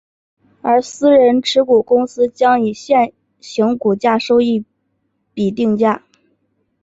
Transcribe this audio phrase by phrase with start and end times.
[0.63, 4.65] 而私人持股公司将以现行股价收益
[5.35, 6.03] 比定价。